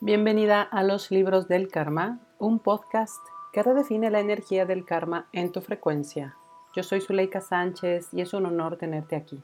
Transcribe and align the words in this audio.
Bienvenida 0.00 0.62
a 0.62 0.84
los 0.84 1.10
libros 1.10 1.48
del 1.48 1.66
karma, 1.66 2.20
un 2.38 2.60
podcast 2.60 3.18
que 3.52 3.64
redefine 3.64 4.12
la 4.12 4.20
energía 4.20 4.64
del 4.64 4.84
karma 4.84 5.28
en 5.32 5.50
tu 5.50 5.60
frecuencia. 5.60 6.36
Yo 6.76 6.84
soy 6.84 7.00
Zuleika 7.00 7.40
Sánchez 7.40 8.10
y 8.12 8.20
es 8.20 8.32
un 8.32 8.46
honor 8.46 8.76
tenerte 8.76 9.16
aquí. 9.16 9.42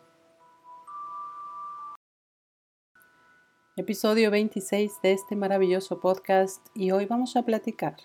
Episodio 3.74 4.30
26 4.30 5.02
de 5.02 5.12
este 5.12 5.34
maravilloso 5.34 5.98
podcast 5.98 6.64
y 6.72 6.92
hoy 6.92 7.06
vamos 7.06 7.34
a 7.34 7.42
platicar 7.42 7.96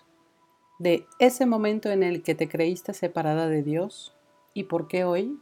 de 0.80 1.06
ese 1.20 1.46
momento 1.46 1.90
en 1.90 2.02
el 2.02 2.20
que 2.24 2.34
te 2.34 2.48
creíste 2.48 2.94
separada 2.94 3.46
de 3.46 3.62
Dios 3.62 4.12
y 4.54 4.64
por 4.64 4.88
qué 4.88 5.04
hoy 5.04 5.40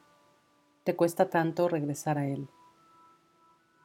te 0.85 0.95
cuesta 0.95 1.31
tanto 1.31 1.69
regresar 1.69 2.19
a 2.19 2.27
Él. 2.29 2.49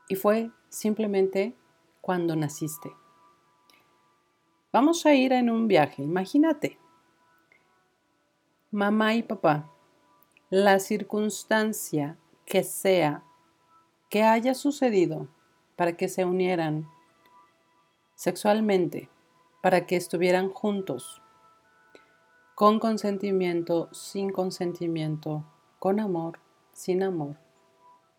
Y 0.10 0.16
fue 0.16 0.52
simplemente 0.68 1.56
cuando 2.02 2.36
naciste. 2.36 2.92
Vamos 4.74 5.06
a 5.06 5.14
ir 5.14 5.34
en 5.34 5.52
un 5.52 5.68
viaje, 5.68 6.02
imagínate. 6.02 6.80
Mamá 8.72 9.14
y 9.14 9.22
papá, 9.22 9.70
la 10.50 10.80
circunstancia 10.80 12.18
que 12.44 12.64
sea 12.64 13.24
que 14.10 14.24
haya 14.24 14.56
sucedido 14.56 15.28
para 15.76 15.96
que 15.96 16.10
se 16.10 16.26
unieran 16.26 16.90
sexualmente, 18.16 19.10
para 19.62 19.86
que 19.86 19.96
estuvieran 19.96 20.50
juntos, 20.50 21.22
con 22.56 22.80
consentimiento, 22.80 23.90
sin 23.94 24.32
consentimiento, 24.32 25.44
con 25.78 26.00
amor, 26.00 26.40
sin 26.72 27.04
amor, 27.04 27.38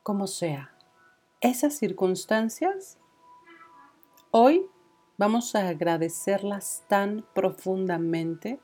como 0.04 0.28
sea. 0.28 0.72
Esas 1.40 1.74
circunstancias 1.74 2.96
hoy 4.30 4.68
vamos 5.16 5.54
a 5.54 5.68
agradecerlas 5.68 6.84
tan 6.88 7.24
profundamente 7.34 8.58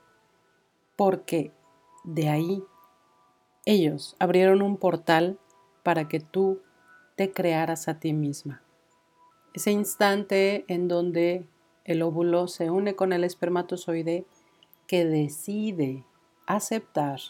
porque 0.96 1.52
de 2.04 2.28
ahí 2.28 2.64
ellos 3.64 4.16
abrieron 4.18 4.62
un 4.62 4.76
portal 4.76 5.38
para 5.82 6.08
que 6.08 6.20
tú 6.20 6.60
te 7.16 7.32
crearas 7.32 7.88
a 7.88 8.00
ti 8.00 8.12
misma. 8.12 8.62
Ese 9.54 9.70
instante 9.70 10.64
en 10.68 10.88
donde 10.88 11.46
el 11.84 12.02
óvulo 12.02 12.46
se 12.46 12.70
une 12.70 12.94
con 12.94 13.12
el 13.12 13.24
espermatozoide 13.24 14.24
que 14.86 15.04
decide 15.04 16.04
aceptar 16.46 17.20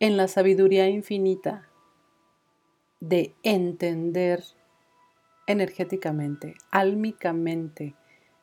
en 0.00 0.16
la 0.16 0.28
sabiduría 0.28 0.88
infinita 0.88 1.68
de 3.00 3.34
entender 3.42 4.42
energéticamente, 5.46 6.54
álmicamente, 6.70 7.94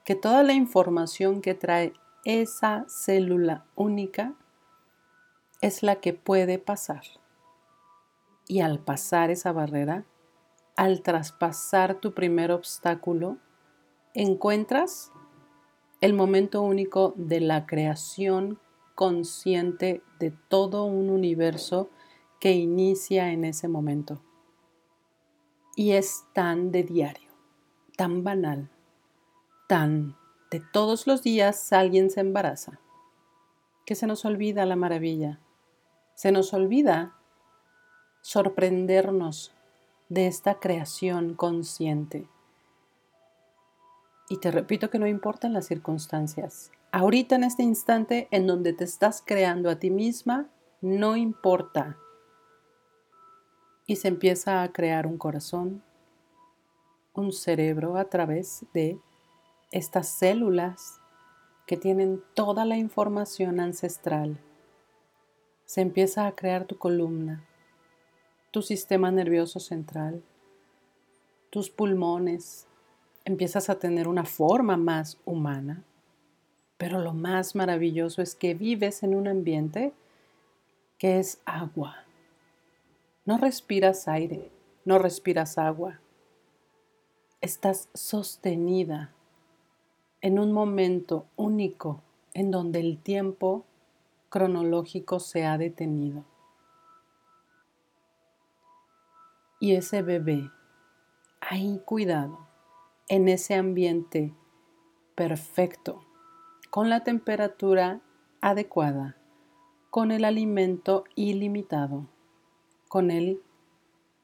que 0.04 0.16
toda 0.16 0.44
la 0.44 0.54
información 0.54 1.42
que 1.42 1.54
trae 1.54 1.94
esa 2.26 2.86
célula 2.88 3.66
única 3.76 4.34
es 5.62 5.84
la 5.84 5.98
que 5.98 6.14
puede 6.14 6.60
pasar. 6.60 7.04
Y 8.48 8.62
al 8.62 8.80
pasar 8.80 9.30
esa 9.30 9.52
barrera, 9.52 10.06
al 10.76 11.02
traspasar 11.02 11.96
tu 11.96 12.14
primer 12.14 12.52
obstáculo, 12.52 13.38
encuentras 14.14 15.12
el 16.02 16.14
momento 16.14 16.62
único 16.62 17.14
de 17.16 17.40
la 17.40 17.66
creación 17.66 18.60
consciente 18.96 20.04
de 20.20 20.32
todo 20.32 20.84
un 20.84 21.10
universo 21.10 21.90
que 22.40 22.54
inicia 22.54 23.32
en 23.32 23.46
ese 23.46 23.68
momento. 23.68 24.22
Y 25.76 25.92
es 25.92 26.26
tan 26.34 26.72
de 26.72 26.84
diario, 26.84 27.32
tan 27.96 28.24
banal, 28.24 28.70
de 29.72 30.60
todos 30.74 31.08
los 31.08 31.24
días 31.24 31.72
alguien 31.72 32.10
se 32.10 32.20
embaraza, 32.20 32.82
que 33.86 33.96
se 33.96 34.06
nos 34.06 34.26
olvida 34.26 34.66
la 34.66 34.76
maravilla, 34.76 35.40
se 36.14 36.34
nos 36.34 36.54
olvida 36.54 37.16
sorprendernos 38.20 39.54
de 40.10 40.28
esta 40.28 40.56
creación 40.56 41.36
consciente. 41.36 42.28
Y 44.28 44.40
te 44.40 44.52
repito 44.52 44.90
que 44.90 45.00
no 45.00 45.08
importan 45.08 45.54
las 45.54 45.68
circunstancias. 45.68 46.70
Ahorita 46.92 47.36
en 47.36 47.46
este 47.46 47.64
instante 47.64 48.28
en 48.32 48.48
donde 48.48 48.74
te 48.74 48.84
estás 48.84 49.24
creando 49.26 49.70
a 49.70 49.80
ti 49.80 49.90
misma, 49.90 50.50
no 50.82 51.16
importa. 51.16 51.96
Y 53.88 53.96
se 53.96 54.10
empieza 54.10 54.64
a 54.64 54.74
crear 54.74 55.08
un 55.08 55.18
corazón, 55.18 55.82
un 57.14 57.32
cerebro 57.32 57.96
a 57.96 58.10
través 58.10 58.66
de 58.74 59.00
estas 59.72 60.10
células 60.10 61.00
que 61.66 61.78
tienen 61.78 62.22
toda 62.34 62.66
la 62.66 62.78
información 62.78 63.60
ancestral. 63.60 64.38
Se 65.66 65.80
empieza 65.80 66.28
a 66.28 66.34
crear 66.34 66.66
tu 66.66 66.78
columna, 66.78 67.48
tu 68.52 68.62
sistema 68.62 69.10
nervioso 69.10 69.62
central, 69.62 70.22
tus 71.50 71.70
pulmones, 71.70 72.68
empiezas 73.24 73.70
a 73.70 73.80
tener 73.80 74.10
una 74.10 74.26
forma 74.26 74.76
más 74.76 75.18
humana. 75.24 75.84
Pero 76.78 77.00
lo 77.00 77.14
más 77.14 77.56
maravilloso 77.56 78.22
es 78.22 78.36
que 78.36 78.54
vives 78.54 79.04
en 79.04 79.16
un 79.16 79.28
ambiente 79.28 79.94
que 80.98 81.20
es 81.20 81.42
agua. 81.46 82.04
No 83.24 83.38
respiras 83.38 84.08
aire, 84.10 84.52
no 84.84 84.98
respiras 84.98 85.58
agua. 85.58 86.02
Estás 87.40 87.88
sostenida 87.94 89.14
en 90.22 90.38
un 90.38 90.52
momento 90.52 91.26
único 91.36 92.02
en 92.34 92.52
donde 92.52 92.80
el 92.80 93.00
tiempo 93.00 93.66
cronológico 94.30 95.20
se 95.20 95.46
ha 95.46 95.58
detenido. 95.58 96.24
Y 99.60 99.76
ese 99.76 100.02
bebé, 100.02 100.50
ahí 101.42 101.82
cuidado, 101.86 102.48
en 103.10 103.28
ese 103.28 103.56
ambiente 103.56 104.34
perfecto, 105.16 106.04
con 106.70 106.90
la 106.90 107.04
temperatura 107.04 108.02
adecuada, 108.40 109.18
con 109.90 110.12
el 110.12 110.24
alimento 110.24 111.04
ilimitado, 111.16 112.08
con 112.88 113.12
el 113.12 113.42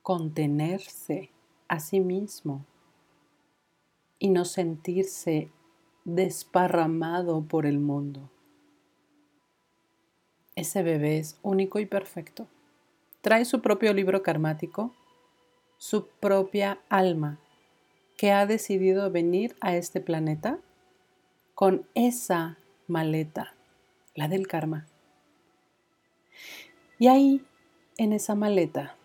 contenerse 0.02 1.32
a 1.68 1.80
sí 1.80 2.00
mismo 2.00 2.66
y 4.20 4.30
no 4.30 4.46
sentirse 4.46 5.52
desparramado 6.08 7.44
por 7.44 7.66
el 7.66 7.80
mundo. 7.80 8.30
Ese 10.56 10.82
bebé 10.82 11.18
es 11.18 11.38
único 11.44 11.80
y 11.80 11.86
perfecto. 11.86 12.48
Trae 13.20 13.44
su 13.44 13.62
propio 13.62 13.94
libro 13.94 14.24
karmático, 14.24 14.96
su 15.78 16.08
propia 16.08 16.80
alma, 16.88 17.40
que 18.16 18.32
ha 18.32 18.46
decidido 18.46 19.12
venir 19.12 19.58
a 19.60 19.76
este 19.76 20.00
planeta 20.00 20.60
con 21.54 21.86
esa 21.94 22.58
maleta, 22.88 23.54
la 24.16 24.30
del 24.30 24.48
karma. 24.48 24.88
Y 27.00 27.08
ahí, 27.08 27.46
en 27.98 28.14
esa 28.14 28.34
maleta, 28.34 28.96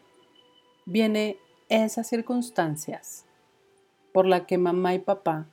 viene 0.86 1.36
esas 1.68 2.08
circunstancias 2.08 3.26
por 4.12 4.24
la 4.24 4.46
que 4.46 4.56
mamá 4.56 4.94
y 4.94 5.00
papá 5.00 5.48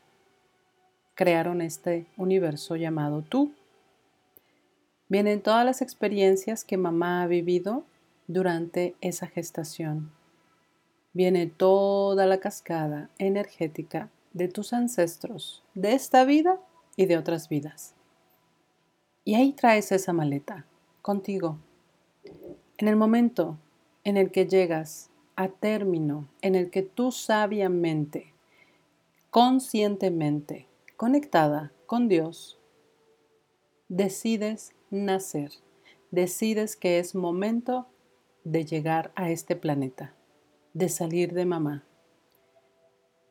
crearon 1.19 1.59
este 1.59 2.05
universo 2.15 2.77
llamado 2.77 3.23
tú. 3.23 3.51
Vienen 5.09 5.41
todas 5.41 5.65
las 5.65 5.81
experiencias 5.81 6.63
que 6.63 6.77
mamá 6.77 7.21
ha 7.21 7.27
vivido 7.27 7.83
durante 8.27 8.95
esa 9.01 9.27
gestación. 9.27 10.13
Viene 11.11 11.47
toda 11.47 12.25
la 12.25 12.37
cascada 12.37 13.09
energética 13.17 14.09
de 14.31 14.47
tus 14.47 14.71
ancestros, 14.71 15.61
de 15.75 15.91
esta 15.91 16.23
vida 16.23 16.57
y 16.95 17.05
de 17.05 17.17
otras 17.17 17.49
vidas. 17.49 17.95
Y 19.25 19.35
ahí 19.35 19.51
traes 19.51 19.91
esa 19.91 20.13
maleta 20.13 20.67
contigo. 21.01 21.57
En 22.77 22.87
el 22.87 22.95
momento 22.95 23.57
en 24.05 24.15
el 24.15 24.31
que 24.31 24.47
llegas 24.47 25.09
a 25.35 25.49
término, 25.49 26.29
en 26.41 26.55
el 26.55 26.69
que 26.69 26.81
tú 26.81 27.11
sabiamente, 27.11 28.33
conscientemente, 29.31 30.68
conectada 30.99 31.71
con 31.85 32.09
Dios, 32.09 32.59
decides 33.87 34.73
nacer, 34.89 35.49
decides 36.11 36.75
que 36.75 36.99
es 36.99 37.15
momento 37.15 37.87
de 38.43 38.65
llegar 38.65 39.13
a 39.15 39.29
este 39.29 39.55
planeta, 39.55 40.13
de 40.73 40.89
salir 40.89 41.31
de 41.31 41.45
mamá. 41.45 41.85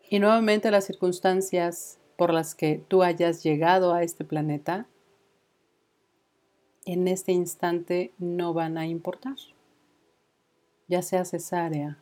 Y 0.09 0.19
nuevamente 0.19 0.71
las 0.71 0.87
circunstancias 0.87 1.99
por 2.17 2.33
las 2.33 2.55
que 2.55 2.83
tú 2.89 3.03
hayas 3.03 3.43
llegado 3.43 3.93
a 3.93 4.03
este 4.03 4.25
planeta, 4.25 4.87
en 6.87 7.07
este 7.07 7.33
instante 7.33 8.15
no 8.17 8.55
van 8.55 8.79
a 8.79 8.87
importar. 8.87 9.37
Ya 10.87 11.03
sea 11.03 11.27
cesárea, 11.27 11.99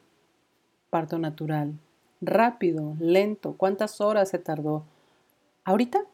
parto 0.90 1.18
natural, 1.18 1.76
rápido, 2.20 2.94
lento, 3.00 3.56
cuántas 3.56 4.00
horas 4.00 4.28
se 4.28 4.38
tardó, 4.38 4.84
Ahorita, 5.66 6.06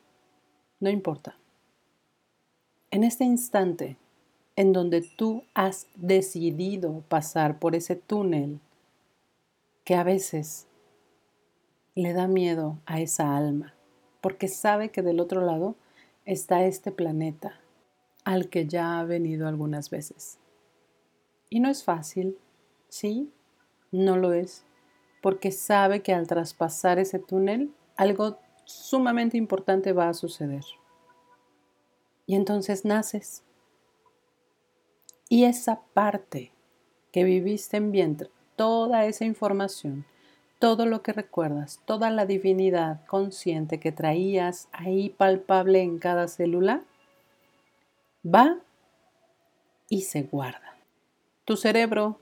no 0.81 0.89
importa. 0.89 1.37
En 2.91 3.05
este 3.05 3.25
instante 3.25 3.99
en 4.57 4.73
donde 4.73 5.03
tú 5.03 5.45
has 5.53 5.89
decidido 5.95 7.05
pasar 7.11 7.59
por 7.59 7.75
ese 7.75 7.95
túnel 7.95 8.61
que 9.85 9.95
a 9.95 10.05
veces 10.05 10.67
le 11.95 12.15
da 12.15 12.29
miedo 12.29 12.79
a 12.87 13.03
esa 13.03 13.37
alma, 13.37 13.75
porque 14.23 14.49
sabe 14.49 14.89
que 14.89 15.03
del 15.03 15.21
otro 15.21 15.43
lado 15.43 15.77
está 16.25 16.65
este 16.65 16.91
planeta 16.91 17.61
al 18.25 18.49
que 18.49 18.67
ya 18.67 19.01
ha 19.01 19.05
venido 19.05 19.47
algunas 19.49 19.91
veces. 19.91 20.39
Y 21.51 21.61
no 21.61 21.69
es 21.69 21.85
fácil, 21.85 22.39
¿sí? 22.89 23.31
No 23.91 24.17
lo 24.17 24.33
es, 24.33 24.65
porque 25.21 25.53
sabe 25.53 26.01
que 26.01 26.15
al 26.15 26.27
traspasar 26.27 26.99
ese 26.99 27.19
túnel 27.19 27.71
algo 27.99 28.39
sumamente 28.65 29.37
importante 29.37 29.93
va 29.93 30.09
a 30.09 30.15
suceder. 30.15 30.65
Y 32.27 32.35
entonces 32.35 32.85
naces. 32.85 33.43
Y 35.29 35.45
esa 35.45 35.81
parte 35.95 36.53
que 37.11 37.25
viviste 37.25 37.77
en 37.77 37.93
vientre, 37.93 38.31
toda 38.57 39.07
esa 39.07 39.25
información, 39.25 40.05
todo 40.59 40.87
lo 40.87 41.03
que 41.03 41.13
recuerdas, 41.13 41.81
toda 41.85 42.11
la 42.11 42.27
divinidad 42.27 43.05
consciente 43.07 43.81
que 43.81 43.93
traías 43.93 44.69
ahí 44.73 45.11
palpable 45.11 45.83
en 45.83 45.99
cada 45.99 46.29
célula, 46.29 46.85
va 48.25 48.59
y 49.89 50.03
se 50.03 50.23
guarda. 50.23 50.77
Tu 51.45 51.57
cerebro 51.57 52.21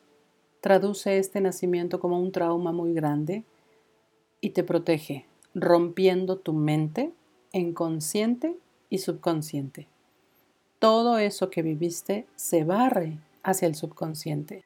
traduce 0.61 1.19
este 1.19 1.41
nacimiento 1.41 2.01
como 2.01 2.19
un 2.19 2.33
trauma 2.33 2.73
muy 2.73 2.95
grande 2.95 3.45
y 4.41 4.51
te 4.51 4.65
protege, 4.65 5.27
rompiendo 5.55 6.39
tu 6.39 6.53
mente 6.53 7.13
en 7.53 7.75
consciente 7.75 8.57
y 8.89 8.99
subconsciente. 8.99 9.89
Todo 10.79 11.19
eso 11.19 11.51
que 11.51 11.63
viviste 11.63 12.27
se 12.37 12.65
barre 12.65 13.19
hacia 13.43 13.67
el 13.67 13.75
subconsciente 13.75 14.65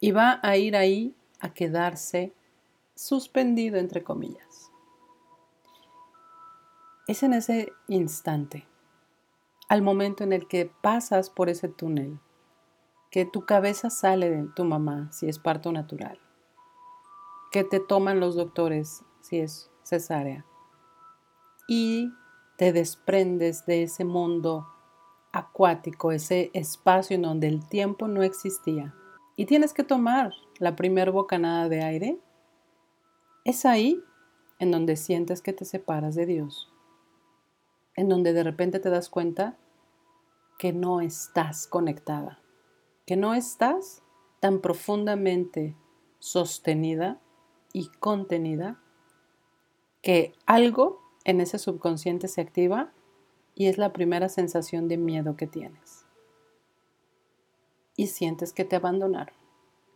y 0.00 0.12
va 0.12 0.40
a 0.42 0.56
ir 0.56 0.76
ahí 0.76 1.14
a 1.40 1.52
quedarse 1.52 2.32
suspendido 2.94 3.76
entre 3.78 4.02
comillas. 4.02 4.70
Es 7.06 7.22
en 7.22 7.34
ese 7.34 7.72
instante, 7.88 8.66
al 9.68 9.82
momento 9.82 10.24
en 10.24 10.32
el 10.32 10.48
que 10.48 10.70
pasas 10.80 11.30
por 11.30 11.48
ese 11.48 11.68
túnel, 11.68 12.18
que 13.10 13.24
tu 13.24 13.44
cabeza 13.44 13.90
sale 13.90 14.30
de 14.30 14.48
tu 14.56 14.64
mamá 14.64 15.10
si 15.12 15.28
es 15.28 15.38
parto 15.38 15.70
natural, 15.72 16.18
que 17.52 17.64
te 17.64 17.78
toman 17.78 18.18
los 18.18 18.34
doctores 18.34 19.04
si 19.20 19.38
es 19.38 19.70
cesárea. 19.86 20.44
Y 21.68 22.12
te 22.56 22.72
desprendes 22.72 23.66
de 23.66 23.84
ese 23.84 24.04
mundo 24.04 24.66
acuático, 25.32 26.12
ese 26.12 26.50
espacio 26.54 27.14
en 27.14 27.22
donde 27.22 27.48
el 27.48 27.68
tiempo 27.68 28.08
no 28.08 28.22
existía. 28.22 28.94
Y 29.36 29.46
tienes 29.46 29.72
que 29.72 29.84
tomar 29.84 30.32
la 30.58 30.76
primer 30.76 31.10
bocanada 31.12 31.68
de 31.68 31.82
aire. 31.82 32.18
Es 33.44 33.66
ahí 33.66 34.02
en 34.58 34.70
donde 34.70 34.96
sientes 34.96 35.42
que 35.42 35.52
te 35.52 35.64
separas 35.64 36.14
de 36.14 36.26
Dios, 36.26 36.72
en 37.94 38.08
donde 38.08 38.32
de 38.32 38.42
repente 38.42 38.80
te 38.80 38.90
das 38.90 39.10
cuenta 39.10 39.58
que 40.58 40.72
no 40.72 41.02
estás 41.02 41.66
conectada, 41.66 42.40
que 43.04 43.16
no 43.16 43.34
estás 43.34 44.02
tan 44.40 44.60
profundamente 44.60 45.76
sostenida 46.18 47.20
y 47.74 47.88
contenida 48.00 48.80
que 50.06 50.36
algo 50.46 51.02
en 51.24 51.40
ese 51.40 51.58
subconsciente 51.58 52.28
se 52.28 52.40
activa 52.40 52.92
y 53.56 53.66
es 53.66 53.76
la 53.76 53.92
primera 53.92 54.28
sensación 54.28 54.86
de 54.86 54.98
miedo 54.98 55.36
que 55.36 55.48
tienes. 55.48 56.06
Y 57.96 58.06
sientes 58.06 58.52
que 58.52 58.64
te 58.64 58.76
abandonaron 58.76 59.34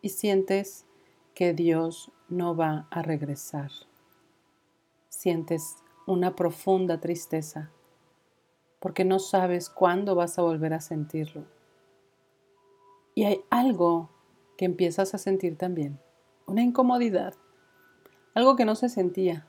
y 0.02 0.08
sientes 0.08 0.84
que 1.32 1.54
Dios 1.54 2.10
no 2.28 2.56
va 2.56 2.88
a 2.90 3.02
regresar. 3.02 3.70
Sientes 5.08 5.76
una 6.08 6.34
profunda 6.34 6.98
tristeza 6.98 7.70
porque 8.80 9.04
no 9.04 9.20
sabes 9.20 9.70
cuándo 9.70 10.16
vas 10.16 10.40
a 10.40 10.42
volver 10.42 10.74
a 10.74 10.80
sentirlo. 10.80 11.44
Y 13.14 13.26
hay 13.26 13.42
algo 13.48 14.10
que 14.58 14.64
empiezas 14.64 15.14
a 15.14 15.18
sentir 15.18 15.56
también, 15.56 16.00
una 16.46 16.62
incomodidad, 16.62 17.34
algo 18.34 18.56
que 18.56 18.64
no 18.64 18.74
se 18.74 18.88
sentía, 18.88 19.46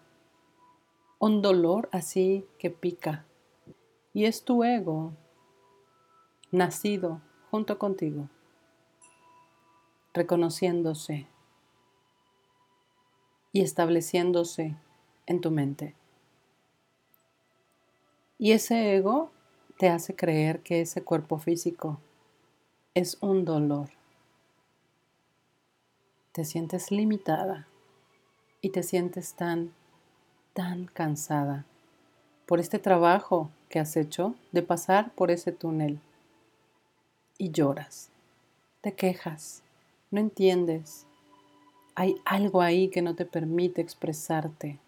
un 1.22 1.44
dolor 1.44 1.88
así 1.92 2.48
que 2.58 2.72
pica. 2.72 3.26
Y 4.12 4.26
es 4.26 4.44
tu 4.44 4.64
ego 4.64 5.14
nacido 6.52 7.22
junto 7.52 7.78
contigo, 7.78 8.28
reconociéndose 10.14 11.28
y 13.54 13.62
estableciéndose 13.62 14.76
en 15.28 15.42
tu 15.42 15.52
mente. 15.52 15.96
Y 18.40 18.54
ese 18.54 18.96
ego 18.96 19.30
te 19.78 19.90
hace 19.90 20.16
creer 20.16 20.64
que 20.64 20.82
ese 20.82 21.04
cuerpo 21.04 21.38
físico 21.38 22.00
es 22.96 23.20
un 23.22 23.46
dolor. 23.46 23.92
Te 26.32 26.46
sientes 26.46 26.90
limitada 26.90 27.68
y 28.60 28.72
te 28.72 28.82
sientes 28.82 29.36
tan, 29.36 29.76
tan 30.54 30.86
cansada 30.86 31.66
por 32.46 32.60
este 32.60 32.80
trabajo 32.80 33.50
que 33.70 33.80
has 33.80 33.96
hecho 33.96 34.36
de 34.52 34.62
pasar 34.62 35.12
por 35.14 35.32
ese 35.32 35.52
túnel. 35.52 36.00
Y 37.38 37.52
lloras, 37.52 38.10
te 38.82 38.94
quejas, 38.94 39.64
no 40.12 40.20
entiendes, 40.20 41.06
hay 41.96 42.16
algo 42.26 42.62
ahí 42.62 42.90
que 42.90 43.02
no 43.02 43.16
te 43.16 43.26
permite 43.26 43.82
expresarte. 43.82 44.80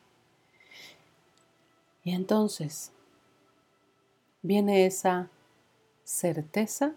Y 2.03 2.13
entonces 2.13 2.91
viene 4.41 4.85
esa 4.85 5.29
certeza 6.03 6.93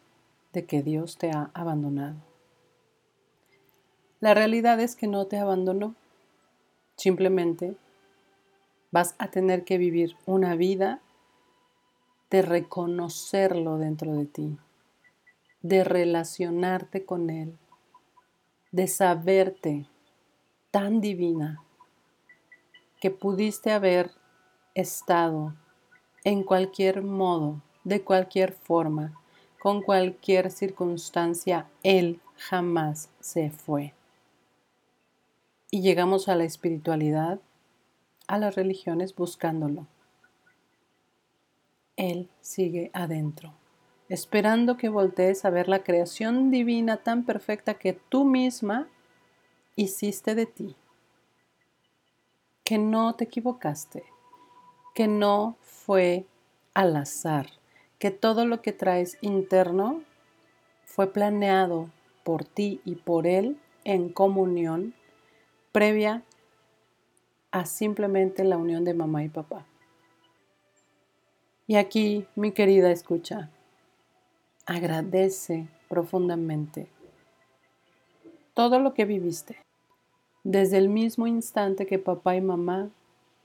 de 0.53 0.65
que 0.65 0.83
Dios 0.83 1.17
te 1.17 1.31
ha 1.31 1.51
abandonado. 1.55 2.17
La 4.21 4.35
realidad 4.35 4.81
es 4.81 4.97
que 4.97 5.07
no 5.07 5.27
te 5.27 5.39
abandonó. 5.39 5.95
Simplemente 6.97 7.77
vas 8.91 9.15
a 9.19 9.31
tener 9.31 9.65
que 9.65 9.79
vivir 9.79 10.17
una 10.27 10.57
vida 10.57 11.01
de 12.31 12.43
reconocerlo 12.43 13.79
dentro 13.79 14.15
de 14.15 14.27
ti, 14.27 14.59
de 15.63 15.85
relacionarte 15.85 17.05
con 17.05 17.31
Él, 17.31 17.57
de 18.73 18.89
saberte 18.89 19.87
tan 20.71 21.01
divina 21.01 21.63
que 23.01 23.11
pudiste 23.11 23.73
haber 23.73 24.11
estado 24.75 25.55
en 26.25 26.43
cualquier 26.43 27.03
modo, 27.03 27.63
de 27.85 28.03
cualquier 28.03 28.53
forma, 28.53 29.15
con 29.61 29.83
cualquier 29.83 30.51
circunstancia, 30.51 31.69
Él 31.83 32.21
jamás 32.37 33.11
se 33.21 33.51
fue. 33.51 33.95
Y 35.71 35.83
llegamos 35.83 36.29
a 36.29 36.35
la 36.35 36.45
espiritualidad, 36.45 37.41
a 38.27 38.39
las 38.39 38.55
religiones 38.55 39.15
buscándolo. 39.15 39.87
Él 41.97 42.29
sigue 42.41 42.91
adentro, 42.93 43.55
esperando 44.09 44.77
que 44.77 44.89
voltees 44.89 45.45
a 45.45 45.51
ver 45.51 45.69
la 45.69 45.83
creación 45.83 46.51
divina 46.51 46.99
tan 46.99 47.25
perfecta 47.25 47.75
que 47.75 47.95
tú 47.95 48.25
misma 48.25 48.89
hiciste 49.77 50.35
de 50.35 50.47
ti, 50.47 50.77
que 52.65 52.79
no 52.79 53.15
te 53.15 53.25
equivocaste, 53.25 54.05
que 54.95 55.09
no 55.09 55.57
fue 55.63 56.27
al 56.75 56.97
azar, 56.97 57.47
que 57.99 58.11
todo 58.11 58.45
lo 58.45 58.61
que 58.61 58.73
traes 58.73 59.17
interno 59.21 60.03
fue 60.85 61.13
planeado 61.13 61.91
por 62.25 62.45
ti 62.45 62.81
y 62.85 62.97
por 62.97 63.27
él 63.27 63.59
en 63.85 64.09
comunión 64.11 64.95
previa 65.73 66.23
a 67.57 67.65
simplemente 67.65 68.45
la 68.45 68.59
unión 68.59 68.85
de 68.85 68.93
mamá 68.93 69.25
y 69.25 69.31
papá. 69.31 69.65
Y 71.67 71.77
aquí, 71.77 72.27
mi 72.37 72.53
querida 72.53 72.91
escucha, 72.91 73.49
agradece 74.67 75.67
profundamente 75.89 76.91
todo 78.53 78.79
lo 78.79 78.93
que 78.93 79.07
viviste, 79.07 79.57
desde 80.45 80.77
el 80.77 80.91
mismo 80.91 81.27
instante 81.27 81.87
que 81.87 81.99
papá 81.99 82.37
y 82.37 82.43
mamá 82.43 82.91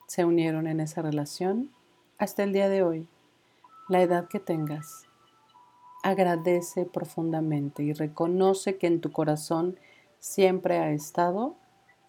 se 0.08 0.26
unieron 0.26 0.68
en 0.68 0.82
esa 0.82 1.02
relación 1.02 1.72
hasta 2.18 2.44
el 2.44 2.52
día 2.52 2.68
de 2.68 2.84
hoy, 2.84 3.08
la 3.88 4.02
edad 4.02 4.28
que 4.28 4.42
tengas. 4.42 5.06
Agradece 6.04 6.84
profundamente 6.84 7.82
y 7.84 7.94
reconoce 7.94 8.78
que 8.78 8.88
en 8.88 9.00
tu 9.00 9.14
corazón 9.14 9.80
siempre 10.20 10.80
ha 10.80 10.92
estado 10.92 11.56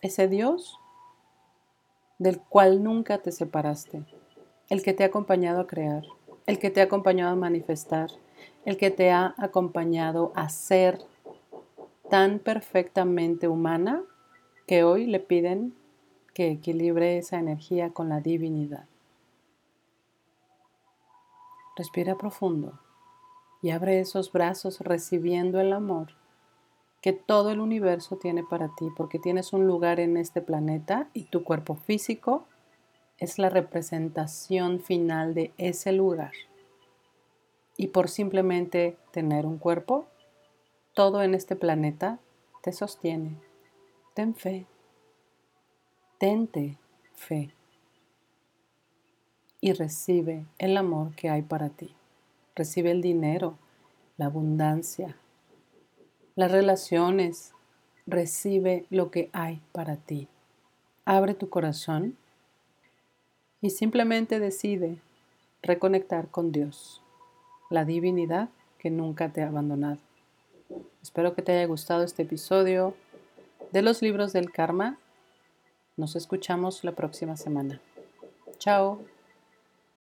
ese 0.01 0.27
Dios 0.27 0.81
del 2.23 2.38
cual 2.38 2.85
nunca 2.85 3.19
te 3.19 3.33
separaste, 3.33 4.05
el 4.69 4.83
que 4.83 4.93
te 4.93 5.02
ha 5.02 5.09
acompañado 5.09 5.61
a 5.61 5.67
crear, 5.67 6.05
el 6.47 6.61
que 6.61 6.71
te 6.71 6.81
ha 6.81 6.85
acompañado 6.85 7.33
a 7.33 7.37
manifestar, 7.37 8.11
el 8.64 8.76
que 8.76 8.93
te 8.93 9.11
ha 9.11 9.35
acompañado 9.38 10.33
a 10.37 10.49
ser 10.49 11.00
tan 12.09 12.38
perfectamente 12.38 13.49
humana 13.49 14.02
que 14.69 14.85
hoy 14.85 15.07
le 15.07 15.19
piden 15.19 15.75
que 16.33 16.52
equilibre 16.52 17.19
esa 17.19 17.41
energía 17.41 17.91
con 17.91 18.09
la 18.09 18.21
divinidad. 18.21 18.85
Respira 21.76 22.17
profundo 22.17 22.79
y 23.62 23.71
abre 23.71 23.99
esos 23.99 24.31
brazos 24.31 24.79
recibiendo 24.79 25.61
el 25.61 25.73
amor 25.73 26.22
que 27.03 27.13
todo 27.13 27.51
el 27.51 27.61
universo 27.61 28.17
tiene 28.17 28.45
para 28.45 28.69
ti, 28.69 28.89
porque 28.97 29.19
tienes 29.19 29.53
un 29.53 29.67
lugar 29.67 29.99
en 29.99 30.17
este 30.17 30.41
planeta 30.41 31.11
y 31.13 31.25
tu 31.25 31.43
cuerpo 31.43 31.75
físico 31.75 32.47
es 33.19 33.39
la 33.39 33.51
representación 33.51 34.81
final 34.81 35.35
de 35.35 35.53
ese 35.59 35.93
lugar. 35.93 36.33
Y 37.77 37.89
por 37.89 38.09
simplemente 38.09 38.97
tener 39.11 39.47
un 39.47 39.59
cuerpo, 39.59 40.07
todo 40.95 41.23
en 41.23 41.35
este 41.35 41.57
planeta 41.57 42.21
te 42.63 42.73
sostiene. 42.73 43.37
Ten 44.15 44.37
fe. 44.37 44.67
Tente 46.19 46.79
fe. 47.15 47.53
Y 49.61 49.73
recibe 49.73 50.47
el 50.59 50.77
amor 50.77 51.17
que 51.17 51.31
hay 51.31 51.43
para 51.43 51.69
ti. 51.69 51.97
Recibe 52.55 52.93
el 52.93 53.03
dinero, 53.03 53.57
la 54.19 54.27
abundancia, 54.27 55.17
las 56.35 56.51
relaciones. 56.51 57.53
Recibe 58.07 58.85
lo 58.91 59.11
que 59.11 59.31
hay 59.33 59.61
para 59.73 59.97
ti. 59.97 60.29
Abre 61.05 61.35
tu 61.35 61.49
corazón 61.49 62.17
y 63.61 63.71
simplemente 63.71 64.41
decide 64.41 64.99
reconectar 65.62 66.29
con 66.29 66.51
Dios, 66.51 67.01
la 67.71 67.85
divinidad 67.85 68.49
que 68.79 68.91
nunca 68.91 69.29
te 69.29 69.43
ha 69.43 69.49
abandonado. 69.49 69.99
Espero 71.03 71.35
que 71.35 71.43
te 71.43 71.53
haya 71.53 71.67
gustado 71.67 72.03
este 72.03 72.23
episodio 72.23 72.95
de 73.71 73.83
los 73.83 74.03
libros 74.03 74.33
del 74.33 74.51
karma. 74.51 74.99
Nos 75.97 76.17
escuchamos 76.17 76.83
la 76.85 76.93
próxima 76.93 77.37
semana. 77.37 77.81
Chao. 78.59 79.01